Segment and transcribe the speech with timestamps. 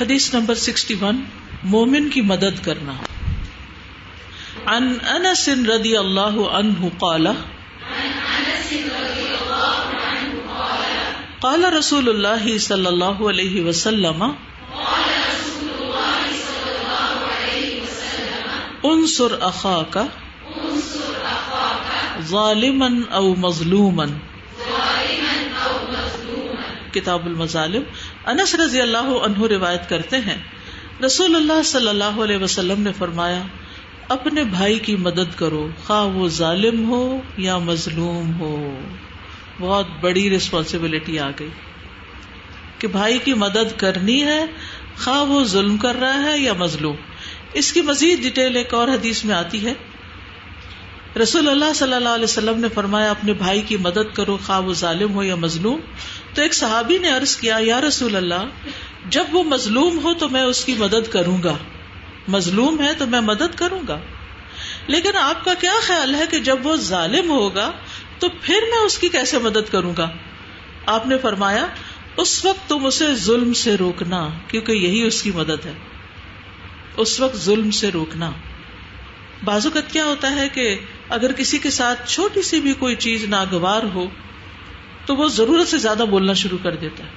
[0.00, 1.24] حدیث number sixty one,
[1.62, 2.92] مومن کی مدد کرنا۔
[4.66, 7.26] عن انس رضی اللہ عنہ قال
[11.38, 14.22] قال رسول اللہ صلی اللہ علیہ وسلم،
[18.82, 19.98] انصر اخاک،
[22.22, 24.04] ظالما او مظلوما۔
[26.92, 27.82] کتاب المظالم۔
[28.26, 30.42] انس رضی اللہ عنہ روایت کرتے ہیں۔
[31.04, 33.42] رسول اللہ صلی اللہ علیہ وسلم نے فرمایا،
[34.08, 38.78] اپنے بھائی کی مدد کرو، خواہ وہ ظالم ہو یا مظلوم ہو۔
[39.60, 41.48] بہت بڑی ریسپانسبلٹی آ گئی۔
[42.78, 44.46] کہ بھائی کی مدد کرنی ہے،
[45.04, 46.96] خواہ وہ ظلم کر رہا ہے یا مظلوم۔
[47.52, 49.72] اس کی مزید ڈیٹیل ایک اور حدیث میں آتی ہے۔
[51.22, 54.74] رسول اللہ صلی اللہ علیہ وسلم نے فرمایا، اپنے بھائی کی مدد کرو، خواہ وہ
[54.74, 55.80] ظالم ہو یا مظلوم۔
[56.36, 58.68] تو ایک صحابی نے عرض کیا، یا رسول اللہ،
[59.08, 61.56] جب وہ مظلوم ہو تو میں اس کی مدد کروں گا۔
[62.28, 64.00] مظلوم ہے تو میں مدد کروں گا۔
[64.86, 67.72] لیکن آپ کا کیا خیال ہے کہ جب وہ ظالم ہوگا
[68.18, 70.10] تو پھر میں اس کی کیسے مدد کروں گا؟
[70.86, 71.66] آپ نے فرمایا،
[72.16, 75.72] اس وقت تم اسے ظلم سے روکنا، کیونکہ یہی اس کی مدد ہے۔
[76.96, 78.32] اس وقت ظلم سے روکنا۔
[79.44, 80.78] بازو کا کیا ہوتا ہے کہ
[81.08, 84.06] اگر کسی کے ساتھ چھوٹی سی بھی کوئی چیز ناگوار ہو
[85.06, 87.08] تو وہ ضرورت سے زیادہ بولنا شروع کر دیتا ہے۔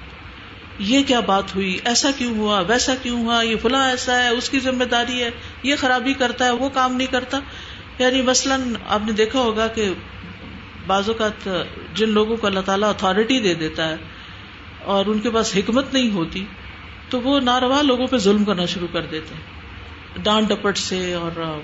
[0.79, 4.49] یہ کیا بات ہوئی؟ ایسا کیوں ہوا؟ ویسا کیوں ہوا؟ یہ فلاں ایسا ہے، اس
[4.49, 5.29] کی ذمہ داری ہے،
[5.63, 7.39] یہ خرابی کرتا ہے، وہ کام نہیں کرتا۔
[7.99, 9.89] یعنی مثلاً آپ نے دیکھا ہوگا کہ
[10.87, 11.49] بعض اوقات
[11.93, 13.95] جن لوگوں کو اللہ تعالیٰ اتارٹی دے دیتا ہے
[14.83, 16.45] اور ان کے پاس حکمت نہیں ہوتی،
[17.09, 19.59] تو وہ ناروا لوگوں پہ ظلم کرنا شروع کر دیتے ہیں۔
[20.23, 21.59] ڈانٹ ڈپٹ سے اور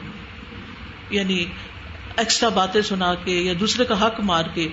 [1.09, 1.46] یعنی
[2.18, 4.68] ایکسٹرا باتیں سنا کے یا دوسرے کا حق مار کے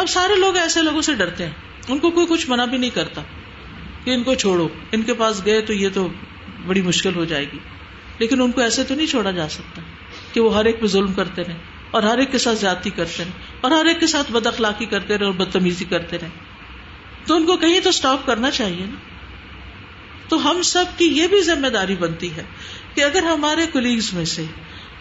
[0.00, 1.52] اب سارے لوگ ایسے لوگوں سے ڈرتے ہیں۔
[1.88, 3.22] ان کو کوئی کچھ منع بھی نہیں کرتا
[4.04, 6.08] کہ ان کو چھوڑو۔ ان کے پاس گئے تو یہ تو
[6.66, 7.58] بڑی مشکل ہو جائے گی۔
[8.18, 9.82] لیکن ان کو ایسے تو نہیں چھوڑا جا سکتا
[10.32, 11.56] کہ وہ ہر ایک پہ ظلم کرتے رہے
[11.90, 14.84] اور ہر ایک کے ساتھ زیادتی کرتے رہے اور ہر ایک کے ساتھ بد اخلاقی
[14.84, 16.28] کرتے رہے اور بدتمیزی کرتے رہے
[17.26, 18.96] تو ان کو کہیں تو اسٹاپ کرنا چاہیے نا۔
[20.28, 22.42] تو ہم سب کی یہ بھی ذمہ داری بنتی ہے
[22.94, 24.44] کہ اگر ہمارے کولیگز میں سے،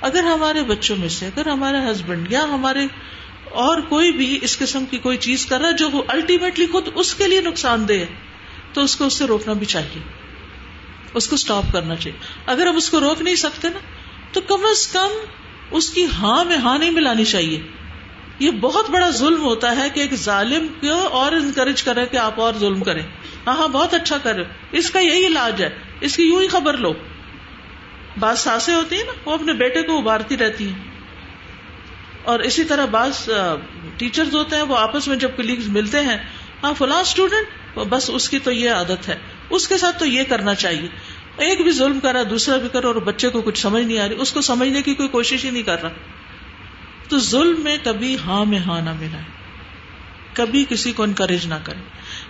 [0.01, 2.87] اگر ہمارے بچوں میں سے، اگر ہمارے ہسبینڈ یا ہمارے
[3.51, 7.15] اور کوئی بھی اس قسم کی کوئی چیز کر رہا ہے جو الٹیمیٹلی خود اس
[7.15, 8.05] کے لیے نقصان دہ ہے،
[8.73, 10.01] تو اس کو اس سے روکنا بھی چاہیے۔
[11.13, 13.79] اس کو اسٹاپ کرنا چاہیے۔ اگر ہم اس کو روک نہیں سکتے نا،
[14.31, 15.09] تو کم از کم
[15.71, 17.61] اس کی ہاں میں ہاں نہیں ملانی چاہیے۔
[18.39, 22.39] یہ بہت بڑا ظلم ہوتا ہے کہ ایک ظالم کو اور انکریج کرے کہ آپ
[22.39, 23.03] اور ظلم کریں۔
[23.47, 25.69] ہاں ہاں بہت اچھا کرے اس کا یہی علاج ہے۔
[26.01, 26.93] اس کی یوں ہی خبر لو۔
[28.19, 30.88] بات ساسیں ہوتی ہیں نا، وہ اپنے بیٹے کو ابارتی رہتی ہیں۔
[32.23, 33.29] اور اسی طرح بعض
[33.97, 36.17] ٹیچر ہوتے ہیں وہ آپس میں جب کلیگز ملتے ہیں
[36.63, 37.47] ہاں فلاں اسٹوڈینٹ
[37.89, 39.17] بس اس کی تو یہ عادت ہے،
[39.49, 40.87] اس کے ساتھ تو یہ کرنا چاہیے۔
[41.37, 43.99] ایک بھی ظلم کر رہا دوسرا بھی کر رہا اور بچے کو کچھ سمجھ نہیں
[43.99, 45.89] آ رہی، اس کو سمجھنے کی کوئی کوشش ہی نہیں کر رہا۔
[47.07, 49.19] تو ظلم میں کبھی ہاں میں ہاں نہ ملا
[50.33, 51.81] کبھی کسی کو انکریج نہ کرے۔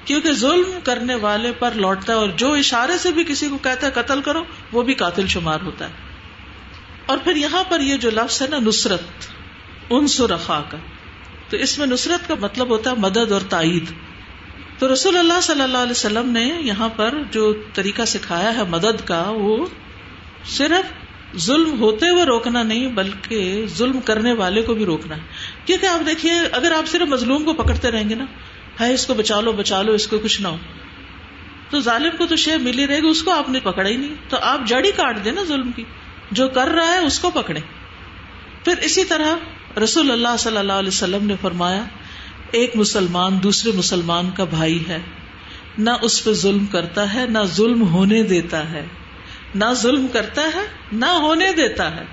[0.06, 3.88] کیونکہ ظلم کرنے والے پر لوٹتا ہے اور جو اشارے سے بھی کسی کو کہتا
[3.88, 5.92] ہے قتل کرو، وہ بھی قاتل شمار ہوتا ہے۔
[7.06, 9.02] اور پھر یہاں پر یہ جو لفظ ہے نا، نصرت
[9.90, 10.78] ان سرخا کا
[11.50, 13.92] تو اس میں نصرت کا مطلب ہوتا ہے مدد اور تائید.
[14.80, 19.08] تو رسول اللہ صلی اللہ علیہ وسلم نے یہاں پر جو طریقہ سکھایا ہے مدد
[19.08, 19.66] کا، وہ
[20.46, 25.22] صرف ظلم ہوتے ہوئے روکنا نہیں، بلکہ ظلم کرنے والے کو بھی روکنا ہے.
[25.66, 28.26] کیونکہ آپ دیکھیے، اگر آپ صرف مظلوم کو پکڑتے رہیں گے نا،
[28.80, 30.58] ہے اس کو بچا لو بچا لو، اس کو کچھ نہ ہو.
[31.70, 34.16] تو ظالم کو تو شے ملی رہے گی، اس کو آپ نے پکڑا ہی نہیں.
[34.30, 35.84] تو آپ جڑی کاٹ دیں نا ظلم کی،
[36.32, 37.60] جو کر رہا ہے اس کو پکڑے.
[38.64, 39.36] پھر اسی طرح
[39.78, 41.84] رسول اللہ صلی اللہ علیہ وسلم نے فرمایا،
[42.52, 45.00] ایک مسلمان دوسرے مسلمان کا بھائی ہے۔
[45.78, 48.86] نہ اس پہ ظلم کرتا ہے، نہ ظلم ہونے دیتا ہے۔
[49.56, 52.04] نہ ظلم کرتا ہے، نہ ہونے دیتا ہے۔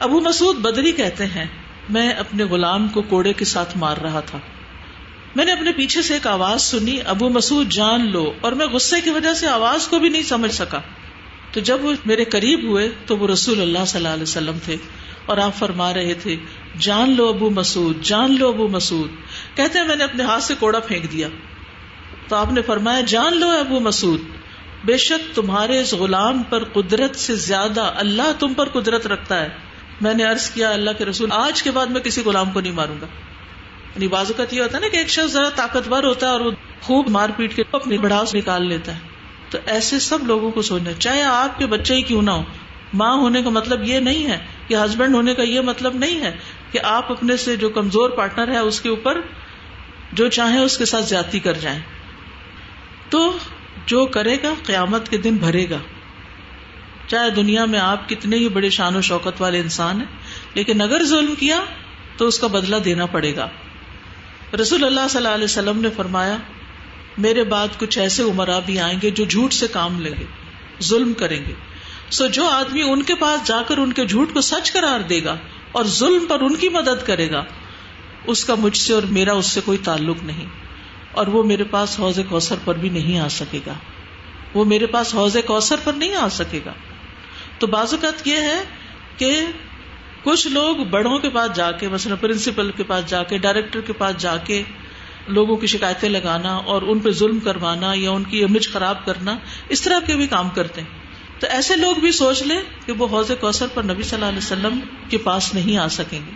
[0.00, 1.44] ابو مسعود بدری کہتے ہیں،
[1.88, 4.38] میں اپنے غلام کو کوڑے کے ساتھ مار رہا تھا۔
[5.34, 9.00] میں نے اپنے پیچھے سے ایک آواز سنی، ابو مسعود جان لو، اور میں غصے
[9.00, 10.80] کی وجہ سے آواز کو بھی نہیں سمجھ سکا۔
[11.52, 14.76] تو جب وہ میرے قریب ہوئے تو وہ رسول اللہ صلی اللہ علیہ وسلم تھے
[15.26, 16.36] اور آپ فرما رہے تھے،
[16.78, 19.10] جان لو ابو مسعود، جان لو ابو مسعود۔
[19.56, 21.28] کہتے ہیں، میں نے اپنے ہاتھ سے کوڑا پھینک دیا۔
[22.28, 24.20] تو آپ نے فرمایا، جان لو ابو مسعود،
[24.84, 29.48] بے شک تمہارے اس غلام پر قدرت سے زیادہ اللہ تم پر قدرت رکھتا ہے۔
[30.00, 32.72] میں نے عرض کیا، اللہ کے رسول، آج کے بعد میں کسی غلام کو نہیں
[32.72, 33.06] ماروں گا۔
[33.94, 36.50] یعنی بازوقت یہ ہوتا ہے نا کہ ایک شخص ذرا طاقتور ہوتا ہے اور وہ
[36.80, 39.11] خوب مار پیٹ کے اپنی بڑھاس نکال لیتا ہے۔
[39.52, 42.44] تو ایسے سب لوگوں کو سوچنا چاہے آپ کے بچے ہی کیوں نہ ہو
[42.94, 44.38] ماں ہونے کا مطلب یہ نہیں ہے
[44.68, 46.36] کہ ہسبینڈ ہونے کا یہ مطلب نہیں ہے
[46.70, 49.20] کہ آپ اپنے سے جو کمزور پارٹنر ہے اس کے اوپر
[50.12, 51.80] جو چاہے اس کے ساتھ زیادتی کر جائیں۔
[53.10, 53.38] تو
[53.86, 55.78] جو کرے گا قیامت کے دن بھرے گا۔
[57.06, 60.16] چاہے دنیا میں آپ کتنے ہی بڑے شان و شوکت والے انسان ہیں،
[60.54, 61.60] لیکن اگر ظلم کیا
[62.16, 63.48] تو اس کا بدلہ دینا پڑے گا۔
[64.60, 66.36] رسول اللہ صلی اللہ علیہ وسلم نے فرمایا
[67.18, 70.24] میرے بعد کچھ ایسے عمرا بھی آئیں گے جو جھوٹ سے کام لیں گے،
[70.82, 71.54] ظلم کریں گے۔
[72.10, 75.24] سو جو آدمی ان کے پاس جا کر ان کے جھوٹ کو سچ قرار دے
[75.24, 75.36] گا
[75.72, 77.44] اور ظلم پر ان کی مدد کرے گا،
[78.26, 80.46] اس کا مجھ سے اور میرا اس سے کوئی تعلق نہیں۔
[81.12, 83.74] اور وہ میرے پاس حوض کوثر پر بھی نہیں آ سکے گا۔
[84.54, 86.72] وہ میرے پاس حوض کوثر پر نہیں آ سکے گا۔
[87.58, 88.62] تو بعض اوقات یہ ہے
[89.16, 89.46] کہ
[90.22, 93.92] کچھ لوگ بڑوں کے پاس جا کے، مثلا پرنسپل کے پاس جا کے، ڈائریکٹر کے
[93.92, 94.62] پاس جا کے
[95.28, 99.38] لوگوں کی شکایتیں لگانا اور ان پہ ظلم کروانا یا ان کی امیج خراب کرنا،
[99.68, 100.88] اس طرح کے بھی کام کرتے ہیں۔
[101.40, 104.38] تو ایسے لوگ بھی سوچ لیں کہ وہ حوض کوثر پر نبی صلی اللہ علیہ
[104.38, 104.80] وسلم
[105.10, 106.30] کے پاس نہیں آ سکیں گے۔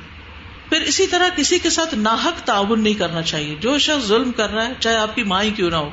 [0.69, 4.51] پھر اسی طرح کسی کے ساتھ ناحک تعاون نہیں کرنا چاہیے۔ جو شخص ظلم کر
[4.51, 5.91] رہا ہے، چاہے آپ کی ماں ہی کیوں نہ ہو۔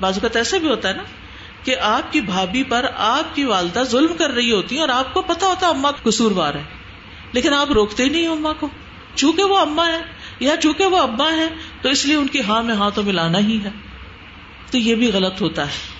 [0.00, 1.02] بازو کا ایسا بھی ہوتا ہے نا
[1.64, 5.14] کہ آپ کی بھابھی پر آپ کی والدہ ظلم کر رہی ہوتی ہیں اور آپ
[5.14, 6.62] کو پتا ہوتا اما قصوروار ہے۔
[7.32, 8.68] لیکن آپ روکتے ہی نہیں اما کو۔
[9.14, 11.48] چونکہ وہ اما ہے یا چونکہ وہ ابا ہے
[11.82, 13.70] تو اس لیے ان کی ہاں میں ہاں تو ملانا ہی ہے۔
[14.70, 15.92] تو یہ بھی غلط ہوتا ہے۔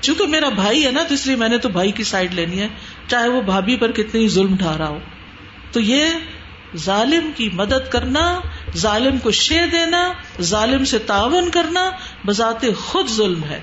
[0.00, 2.58] چونکہ میرا بھائی ہے نا، تو اس لیے میں نے تو بھائی کی سائڈ لینی
[2.58, 2.68] ہے۔
[3.08, 4.98] چاہے وہ بھابھی پر کتنی ظلم ڈھا رہا ہو۔
[5.72, 6.06] تو یہ
[6.76, 8.40] ظالم کی مدد کرنا،
[8.76, 11.90] ظالم کو شے دینا، ظالم سے تعاون کرنا
[12.26, 13.60] بذات خود ظلم ہے۔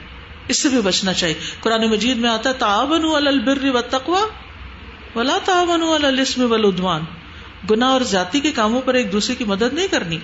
[0.48, 4.28] اس سے بھی بچنا چاہیے۔ قرآن مجید میں آتا ہے تعاون البر و تقوا
[5.16, 7.02] ولا تعاون السم ولادوان
[7.70, 10.18] گنا اور ذاتی کے کاموں پر ایک دوسرے کی مدد نہیں کرنی۔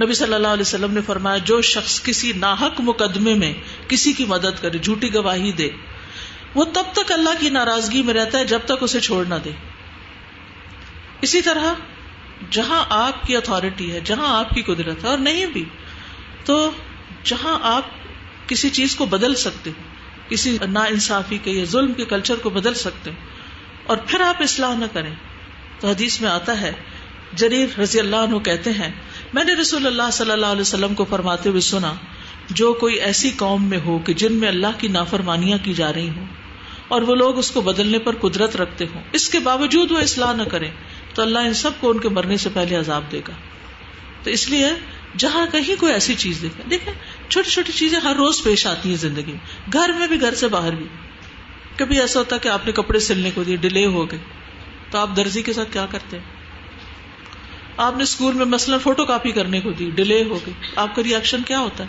[0.00, 3.52] نبی صلی اللہ علیہ وسلم نے فرمایا، جو شخص کسی ناحک مقدمے میں
[3.88, 5.68] کسی کی مدد کرے، جھوٹی گواہی دے،
[6.54, 9.50] وہ تب تک اللہ کی ناراضگی میں رہتا ہے جب تک اسے چھوڑ نہ دے۔
[11.20, 11.72] اسی طرح،
[12.50, 15.64] جہاں آپ کی اتارٹی ہے، جہاں آپ کی قدرت ہے اور نہیں بھی،
[16.44, 16.70] تو
[17.24, 17.82] جہاں آپ
[18.46, 19.70] کسی چیز کو بدل سکتے
[20.28, 23.10] کسی نا انصافی کے یا ظلم کے کلچر کو بدل سکتے
[23.84, 25.14] اور پھر آپ اصلاح نہ کریں۔
[25.80, 26.72] تو حدیث میں آتا ہے،
[27.34, 28.90] جریر رضی اللہ عنہ کہتے ہیں
[29.32, 31.94] میں نے رسول اللہ صلی اللہ علیہ وسلم کو فرماتے ہوئے سنا،
[32.50, 36.08] جو کوئی ایسی قوم میں ہو کہ جن میں اللہ کی نافرمانیاں کی جا رہی
[36.08, 36.26] ہوں،
[36.88, 40.32] اور وہ لوگ اس کو بدلنے پر قدرت رکھتے ہوں۔ اس کے باوجود وہ اصلاح
[40.32, 40.70] نہ کریں،
[41.14, 43.32] تو اللہ ان سب کو ان کے مرنے سے پہلے عذاب دے گا۔
[44.22, 44.66] تو اس لیے
[45.16, 46.92] جہاں کہیں کوئی ایسی چیز دیکھے دیکھیں،
[47.28, 50.48] چھوٹی چھوٹی چیزیں ہر روز پیش آتی ہیں زندگی میں۔ گھر میں بھی، گھر سے
[50.48, 50.86] باہر بھی۔
[51.76, 54.18] کبھی ایسا ہوتا کہ آپ نے کپڑے سلنے کو دیے، ڈیلے ہو گئے۔
[54.90, 56.31] تو آپ درزی کے ساتھ کیا کرتے ہیں؟
[57.76, 61.02] آپ نے اسکول میں مثلاً فوٹو کاپی کرنے کو دی ڈیلے ہو گئی۔ آپ کا
[61.02, 61.88] ریئیکشن کیا ہوتا ہے؟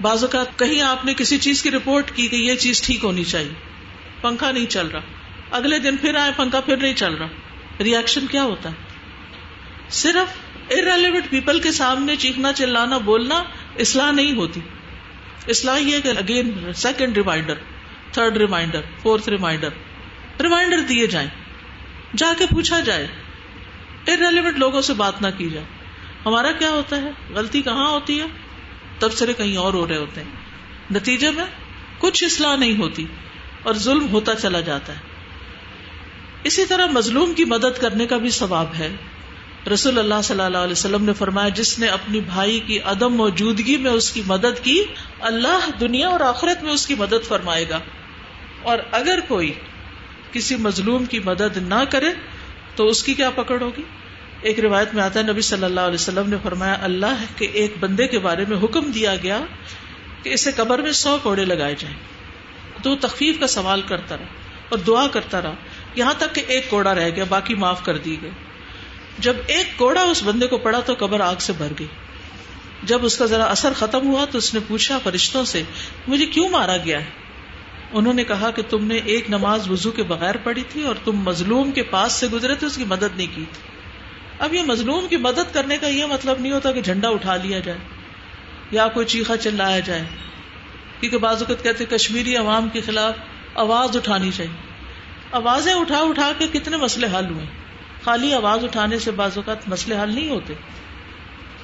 [0.00, 3.24] بعض اوقات کہیں آپ نے کسی چیز کی رپورٹ کی کہ یہ چیز ٹھیک ہونی
[3.24, 3.52] چاہیے۔
[4.20, 5.00] پنکھا نہیں چل رہا۔
[5.50, 7.26] اگلے دن پھر آئے، پنکھا پھر نہیں چل رہا۔
[7.80, 8.74] ریئیکشن کیا ہوتا ہے؟
[9.90, 10.34] صرف
[10.70, 13.42] ارریلیونٹ پیپل کے سامنے چیخنا، چلانا، بولنا
[13.78, 14.60] اصلاح نہیں ہوتی۔
[15.48, 17.54] اصلاح یہ کہ again second reminder
[18.12, 19.68] third reminder fourth reminder
[20.40, 21.28] reminder دیے جائیں۔
[22.16, 23.06] جا کے پوچھا جائے۔
[24.06, 25.66] ارریلیونٹ لوگوں سے بات نہ کی جائے۔
[26.26, 28.24] ہمارا کیا ہوتا ہے؟ غلطی کہاں ہوتی ہے؟
[28.98, 30.30] تبصرے کہیں اور ہو رہے ہوتے ہیں۔
[30.94, 31.44] نتیجے میں
[31.98, 33.06] کچھ اصلاح نہیں ہوتی
[33.62, 34.98] اور ظلم ہوتا چلا جاتا ہے۔
[36.44, 38.96] اسی طرح مظلوم کی مدد کرنے کا بھی ثواب ہے۔
[39.74, 43.76] رسول اللہ صلی اللہ علیہ وسلم نے فرمایا، جس نے اپنی بھائی کی عدم موجودگی
[43.76, 44.84] میں اس کی مدد کی،
[45.20, 47.78] اللہ دنیا اور آخرت میں اس کی مدد فرمائے گا۔
[48.62, 49.52] اور اگر کوئی
[50.32, 52.06] کسی مظلوم کی مدد نہ کرے
[52.80, 53.82] تو اس کی کیا پکڑ ہوگی؟
[54.40, 57.74] ایک روایت میں آتا ہے، نبی صلی اللہ علیہ وسلم نے فرمایا، اللہ کے ایک
[57.80, 59.40] بندے کے بارے میں حکم دیا گیا
[60.22, 61.96] کہ اسے قبر میں سو کوڑے لگائے جائیں۔
[62.82, 64.24] تو وہ تخفیف کا سوال کرتا رہا
[64.68, 65.54] اور دعا کرتا رہا،
[65.94, 68.30] یہاں تک کہ ایک کوڑا رہ گیا، باقی معاف کر دی گئی۔
[69.18, 71.88] جب ایک کوڑا اس بندے کو پڑا تو قبر آگ سے بھر گئی۔
[72.82, 75.62] جب اس کا ذرا اثر ختم ہوا تو اس نے پوچھا فرشتوں سے،
[76.08, 77.10] مجھے کیوں مارا گیا ہے؟
[77.92, 81.12] انہوں نے کہا کہ تم نے ایک نماز وضو کے بغیر پڑھی تھی اور تم
[81.12, 83.68] مظلوم کے پاس سے گزرے تھے، اس کی مدد نہیں کی تھی۔
[84.38, 87.58] اب یہ مظلوم کی مدد کرنے کا یہ مطلب نہیں ہوتا کہ جھنڈا اٹھا لیا
[87.58, 87.78] جائے
[88.70, 90.04] یا کوئی چیخا چلایا جائے،
[91.00, 93.14] کیونکہ بعض اوقات کہتے کشمیری عوام کے خلاف
[93.54, 94.70] آواز اٹھانی چاہیے۔
[95.32, 97.46] آوازیں اٹھا اٹھا کے کتنے مسئلے حل ہوئے۔
[98.04, 100.54] خالی آواز اٹھانے سے بعض اوقات مسئلے حل نہیں ہوتے۔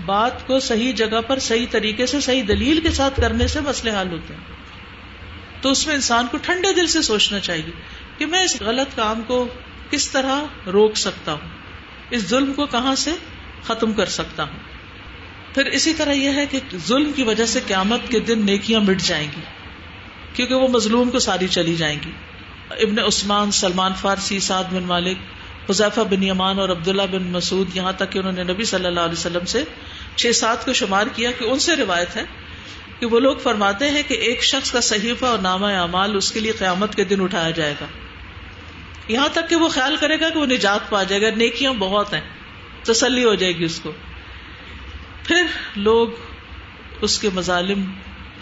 [0.07, 3.91] بات کو صحیح جگہ پر صحیح طریقے سے، صحیح دلیل کے ساتھ کرنے سے مسئلے
[3.91, 4.66] حل ہوتے ہیں۔
[5.67, 7.71] تو اس میں انسان کو ٹھنڈے دل سے سوچنا چاہیے
[8.19, 9.49] کہ میں اس غلط کام کو
[9.91, 11.49] کس طرح روک سکتا ہوں؟
[12.11, 13.11] اس ظلم کو کہاں سے
[13.67, 14.59] ختم کر سکتا ہوں؟
[15.55, 19.01] پھر اسی طرح یہ ہے کہ ظلم کی وجہ سے قیامت کے دن نیکیاں مٹ
[19.01, 19.41] جائیں گی،
[20.33, 22.11] کیونکہ وہ مظلوم کو ساری چلی جائیں گی۔
[22.71, 25.19] ابن عثمان، سلمان فارسی، سعد بن مالک،
[25.71, 29.01] حذیفہ بن یمان اور عبداللہ بن مسعود یہاں تک کہ انہوں نے نبی صلی اللہ
[29.01, 29.65] علیہ وسلم سے
[30.17, 32.25] چھ سات کو شمار کیا کہ ان سے روایت ہے
[33.01, 36.41] کہ وہ لوگ فرماتے ہیں کہ ایک شخص کا صحیفہ اور نامہ اعمال اس کے
[36.41, 37.87] لیے قیامت کے دن اٹھایا جائے گا۔
[39.09, 42.13] یہاں تک کہ وہ خیال کرے گا کہ وہ نجات پا جائے گا، نیکیاں بہت
[42.13, 42.21] ہیں،
[42.83, 43.93] تسلی ہو جائے گی اس کو۔
[45.23, 45.43] پھر
[45.77, 46.09] لوگ
[47.01, 47.85] اس کے مظالم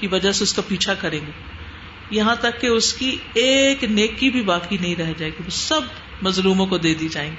[0.00, 1.30] کی وجہ سے اس کا پیچھا کریں گے۔
[2.10, 5.80] یہاں تک کہ اس کی ایک نیکی بھی باقی نہیں رہ جائے گی۔ وہ سب
[6.22, 7.36] مظلوموں کو دے دی جائیں گی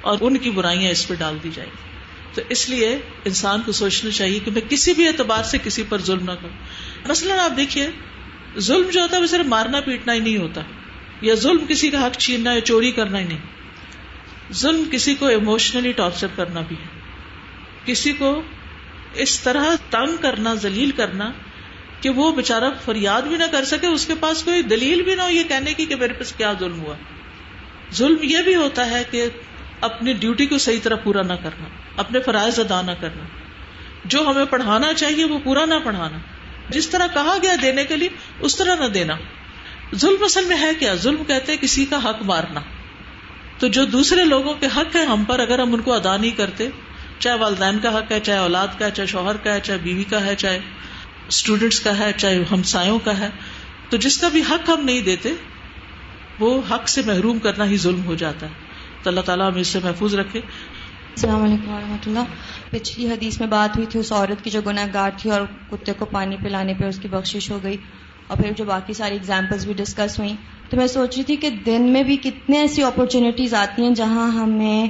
[0.00, 1.93] اور ان کی برائیاں اس پہ ڈال دی جائیں گی۔
[2.34, 6.02] تو اس لیے انسان کو سوچنا چاہیے کہ میں کسی بھی اعتبار سے کسی پر
[6.02, 6.56] ظلم نہ کروں۔
[7.08, 7.90] مثلاً آپ دیکھیے،
[8.58, 10.60] ظلم جو ہوتا ہے وہ صرف مارنا پیٹنا ہی نہیں ہوتا،
[11.20, 13.38] یا ظلم کسی کا حق چھیننا یا چوری کرنا ہی نہیں۔
[14.52, 17.00] ظلم کسی کو ایموشنلی ٹارچر کرنا بھی ہے۔
[17.84, 18.42] کسی کو
[19.14, 21.32] اس طرح تنگ کرنا، ذلیل کرنا
[22.00, 25.22] کہ وہ بےچارا فریاد بھی نہ کر سکے، اس کے پاس کوئی دلیل بھی نہ
[25.22, 26.94] ہو یہ کہنے کی کہ میرے پاس کیا ظلم ہوا۔
[27.94, 29.26] ظلم یہ بھی ہوتا ہے کہ
[29.84, 33.24] اپنی ڈیوٹی کو صحیح طرح پورا نہ کرنا، اپنے فرائض ادا نہ کرنا۔
[34.04, 36.18] جو ہمیں پڑھانا چاہیے وہ پورا نہ پڑھانا۔
[36.68, 38.08] جس طرح کہا گیا دینے کے لیے،
[38.40, 39.14] اس طرح نہ دینا۔
[39.94, 42.60] ظلم اصل میں ہے کیا؟ ظلم کہتے کسی کا حق مارنا۔
[43.58, 46.30] تو جو دوسرے لوگوں کے حق ہے ہم پر، اگر ہم ان کو ادا نہیں
[46.30, 46.68] کرتے،
[47.18, 50.04] چاہے والدین کا حق ہے، چاہے اولاد کا ہے، چاہے شوہر کا ہے، چاہے بیوی
[50.04, 50.60] کا ہے، چاہے
[51.28, 53.28] اسٹوڈینٹس کا ہے، چاہے ہمسایوں کا ہے،
[53.88, 55.32] تو جس کا بھی حق ہم نہیں دیتے،
[56.38, 58.63] وہ حق سے محروم کرنا ہی ظلم ہو جاتا ہے۔
[59.04, 62.18] تو اللہ تعالیٰ ہمیں اس سے محفوظ رکھے۔ السلام علیکم و رحمۃ اللہ۔
[62.70, 65.92] پچھلی حدیث میں بات ہوئی تھی، اس عورت کی جو گناہ گار تھی اور کتے
[65.98, 67.76] کو پانی پلانے پہ اس کی بخشش ہو گئی
[68.26, 70.34] اور پھر جو باقی ساری اگزامپلس بھی ڈسکس ہوئی
[70.70, 74.30] تو میں سوچ رہی تھی کہ دن میں بھی کتنے ایسی اپرچونیٹیز آتی ہیں جہاں
[74.30, 74.86] ہمیں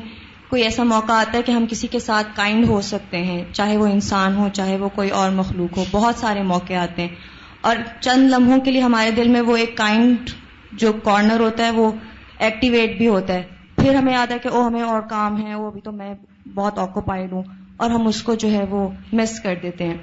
[0.48, 3.76] کوئی ایسا موقع آتا ہے کہ ہم کسی کے ساتھ کائنڈ ہو سکتے ہیں، چاہے
[3.76, 7.14] وہ انسان ہو، چاہے وہ کوئی اور مخلوق ہو۔ بہت سارے موقع آتے ہیں۔
[7.60, 10.30] اور چند لمحوں کے لیے ہمارے دل میں وہ ایک کائنڈ
[10.72, 11.92] جو کارنر ہوتا ہے، وہ
[12.38, 13.53] ایکٹیویٹ بھی ہوتا ہے۔
[13.84, 16.12] پھر ہمیں یاد ہے کہ او ہمیں اور کام ہے، وہ ابھی تو میں
[16.54, 17.42] بہت آکوپائڈ ہوں،
[17.76, 19.96] اور ہم اس کو جو ہے وہ مس کر دیتے ہیں۔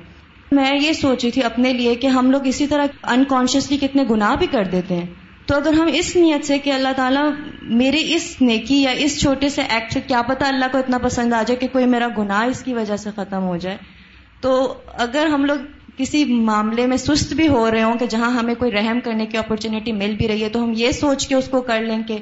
[0.52, 4.48] میں یہ سوچی تھی اپنے لیے کہ ہم لوگ اسی طرح انکانشیسلی کتنے گناہ بھی
[4.48, 5.06] کر دیتے ہیں۔
[5.46, 7.30] تو اگر ہم اس نیت سے کہ اللہ تعالیٰ
[7.76, 11.34] میرے اس نیکی یا اس چھوٹے سے ایکٹ سے کیا پتا اللہ کو اتنا پسند
[11.34, 13.78] آ جائے کہ کوئی میرا گناہ اس کی وجہ سے ختم ہو جائے۔
[14.42, 15.66] تو اگر ہم لوگ
[15.98, 19.38] کسی معاملے میں سست بھی ہو رہے ہوں کہ جہاں ہمیں کوئی رحم کرنے کی
[19.38, 22.18] اپرچونیٹی مل بھی رہی ہے، تو ہم یہ سوچ کے اس کو کر لیں کہ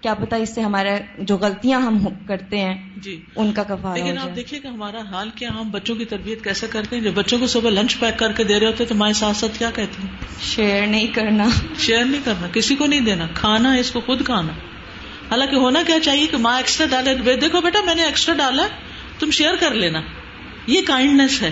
[0.00, 4.18] کیا پتا اس سے ہمارے جو غلطیاں ہم کرتے ہیں جی۔ ان کا کفارہ لیکن
[4.18, 7.38] آپ دیکھیے کہ ہمارا حال کیا ہم بچوں کی تربیت کیسے کرتے ہیں؟ جب بچوں
[7.38, 10.02] کو صبح لنچ پیک کر کے دے رہے ہوتے تو مائیں ساتھ ساتھ کیا کہتی
[10.02, 11.44] ہیں؟ شیئر نہیں کرنا۔
[11.78, 14.52] شیئر نہیں کرنا کسی کو نہیں دینا کھانا اس کو خود کھانا۔
[15.30, 18.66] حالانکہ ہونا کیا چاہیے کہ ماں ایکسٹرا ڈالے۔ دیکھو بیٹا میں نے ایکسٹرا ڈالا
[19.18, 20.00] تم شیئر کر لینا۔
[20.66, 21.50] یہ کائنڈنیس ہے۔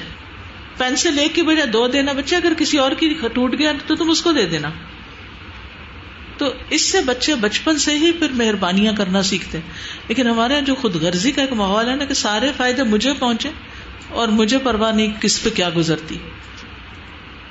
[0.79, 4.11] پینسل ایک کی بجائے دو دینا۔ بچے اگر کسی اور کی ٹوٹ گیا تو تم
[4.11, 4.71] اس کو دے دینا۔
[6.39, 9.59] تو اس سے بچے بچپن سے ہی پھر مہربانیاں کرنا سیکھتے
[10.09, 13.13] لیکن ہمارے یہاں جو خود غرضی کا ایک ماحول ہے نا کہ سارے فائدے مجھے
[13.13, 13.49] پہنچے
[14.09, 16.19] اور مجھے پرواہ نہیں کس پہ کیا گزرتی۔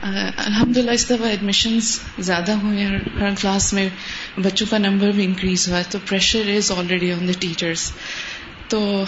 [0.02, 3.90] الحمد للہ اس دفعہ ایڈمیشنز زیادہ ہوئے ہیں ہر کلاس میں
[4.38, 7.92] بچوں کا نمبر بھی انکریز ہوا ہے، تو pressure is already on the teachers
[8.68, 9.04] تو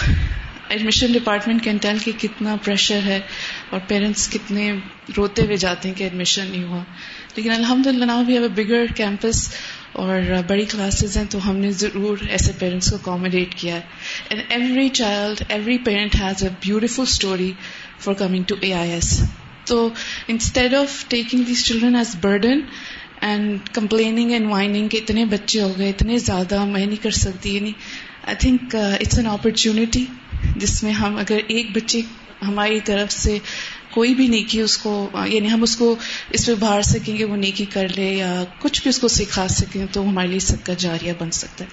[0.70, 3.20] ایڈمیشن ڈپارٹمنٹ کین ٹیل کہ کتنا پریشر ہے
[3.70, 4.72] اور پیرنٹس کتنے
[5.18, 6.84] روتے ہوئے جاتے ہیں کہ ایڈمیشن نہیں ہوا۔
[7.36, 9.54] لیکن الحمد للہ now we have a bigger campus
[9.94, 13.82] اور بڑی کلاسز ہیں تو ہم نے ضرور ایسے پیرنٹس کو اکاموڈیٹ کیا ہے۔
[14.30, 17.52] And every child every parent has a beautiful story
[18.00, 19.10] for coming to A I S
[19.66, 19.90] تو
[20.28, 22.62] instead of taking these children as burden
[23.22, 27.56] and complaining and whining کہ اتنے بچے ہو گئے، اتنے زیادہ میں نہیں کر سکتی
[27.56, 27.72] یعنی
[28.24, 30.06] I think it's an opportunity
[30.60, 32.02] جس میں ہم اگر ایک بچے
[32.48, 33.38] ہماری طرف سے
[33.92, 35.96] کوئی بھی نیکی اس کو یعنی ہم اس کو
[36.30, 39.48] اس پہ ابھار سکیں گے، وہ نیکی کر لے یا کچھ بھی اس کو سکھا
[39.48, 41.70] سکیں تو ہمارے لیے سب کا جاریہ بن سکتا ہے۔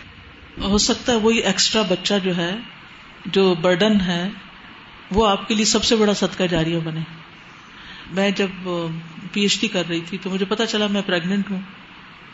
[0.63, 2.55] ہو سکتا ہے وہی ایکسٹرا بچہ جو ہے،
[3.27, 4.29] جو برڈن ہے،
[5.11, 7.01] وہ آپ کے لیے سب سے بڑا صدقہ جاریہ بنے۔
[8.11, 8.69] میں جب
[9.33, 11.61] پی ایچ ڈی کر رہی تھی تو مجھے پتا چلا میں پریگنٹ ہوں۔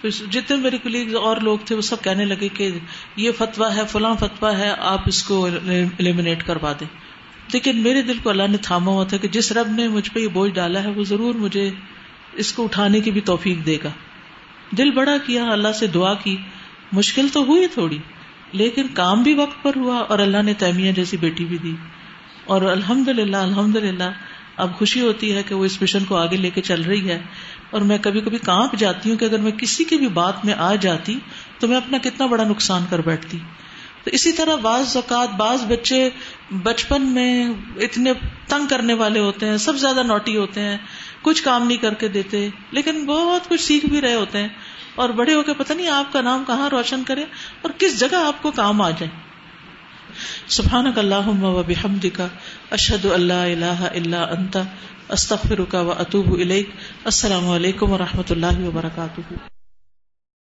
[0.03, 2.71] تو جتنے میرے کلیگ اور لوگ تھے، وہ سب کہنے لگے کہ
[3.17, 6.87] یہ فتوا ہے، فلاں فتوا ہے، آپ اس کو ایلیمنیٹ کروا دیں۔
[7.53, 10.21] لیکن میرے دل کو اللہ نے تھاما ہوا تھا کہ جس رب نے مجھ پہ
[10.21, 11.71] یہ بوجھ ڈالا ہے، وہ ضرور مجھے
[12.33, 13.91] اس کو اٹھانے کی بھی توفیق دے گا۔
[14.79, 16.37] دل بڑا کیا، اللہ سے دعا کی۔
[16.93, 17.99] مشکل تو ہوئی تھوڑی،
[18.53, 21.73] لیکن کام بھی وقت پر ہوا اور اللہ نے تیمیہ جیسی بیٹی بھی دی۔
[22.45, 24.11] اور الحمد للہ الحمد للہ
[24.57, 27.21] اب خوشی ہوتی ہے کہ وہ اس مشن کو آگے لے کے چل رہی ہے۔
[27.73, 30.55] اور میں کبھی کبھی کانپ جاتی ہوں کہ اگر میں کسی کی بھی بات میں
[30.55, 31.19] آ جاتی
[31.59, 33.39] تو میں اپنا کتنا بڑا نقصان کر بیٹھتی۔
[34.05, 36.11] تو اسی طرح بعض اوقات بعض بچے
[36.51, 38.13] بچپن میں اتنے
[38.49, 40.79] تنگ کرنے والے ہوتے ہیں، سب زیادہ نوٹی ہوتے ہیں،
[41.23, 44.49] کچھ کام نہیں کر کے دیتے، لیکن بہت کچھ سیکھ بھی رہے ہوتے ہیں۔
[44.95, 47.25] اور بڑے ہو کے پتہ نہیں آپ کا نام کہاں روشن کرے
[47.63, 49.09] اور کس جگہ آپ کو کام آ جائے۔
[50.49, 52.29] سبحان اللہ و بحمد کا
[52.71, 54.63] اشد اللہ اللہ اللہ انتا
[55.09, 56.33] استغفرك کا و اطوب
[57.05, 59.35] السلام علیکم و رحمۃ اللہ وبرکاتہ.